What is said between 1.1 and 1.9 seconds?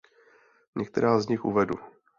z nich uvedu.